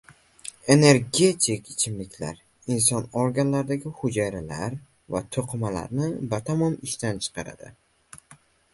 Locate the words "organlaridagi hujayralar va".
3.25-5.25